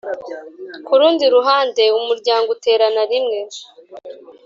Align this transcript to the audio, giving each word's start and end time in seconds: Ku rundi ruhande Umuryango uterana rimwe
Ku 0.85 0.93
rundi 0.99 1.23
ruhande 1.35 1.83
Umuryango 1.99 2.47
uterana 2.55 3.01
rimwe 3.11 3.39